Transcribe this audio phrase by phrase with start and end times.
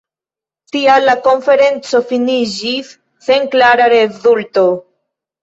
[0.75, 2.91] Tial la konferenco finiĝis
[3.27, 4.67] sen klara rezulto.